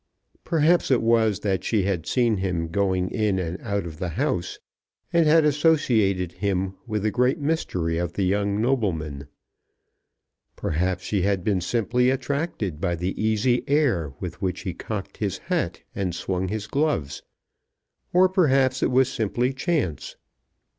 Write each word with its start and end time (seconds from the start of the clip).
Perhaps 0.43 0.89
it 0.89 0.99
was 1.03 1.41
that 1.41 1.63
she 1.63 1.83
had 1.83 2.07
seen 2.07 2.37
him 2.37 2.69
going 2.69 3.11
in 3.11 3.37
and 3.37 3.61
out 3.61 3.85
of 3.85 3.99
the 3.99 4.09
house, 4.09 4.57
and 5.13 5.27
had 5.27 5.45
associated 5.45 6.31
him 6.31 6.73
with 6.87 7.03
the 7.03 7.11
great 7.11 7.37
mystery 7.37 7.99
of 7.99 8.13
the 8.13 8.23
young 8.23 8.59
nobleman; 8.59 9.27
perhaps 10.55 11.03
she 11.03 11.21
had 11.21 11.43
been 11.43 11.61
simply 11.61 12.09
attracted 12.09 12.81
by 12.81 12.95
the 12.95 13.13
easy 13.23 13.63
air 13.69 14.11
with 14.19 14.41
which 14.41 14.61
he 14.61 14.73
cocked 14.73 15.17
his 15.17 15.37
hat 15.37 15.83
and 15.93 16.15
swung 16.15 16.47
his 16.47 16.65
gloves; 16.65 17.21
or, 18.11 18.27
perhaps 18.27 18.81
it 18.81 18.89
was 18.89 19.07
simply 19.07 19.53
chance. 19.53 20.15